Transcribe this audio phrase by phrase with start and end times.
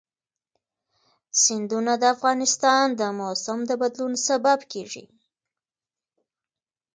[1.41, 5.05] سیندونه د افغانستان د موسم د بدلون سبب کېږي.